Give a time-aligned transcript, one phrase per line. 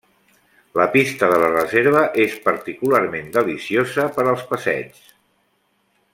[0.79, 5.07] La pista de la reserva és particularment deliciosa per als passeigs.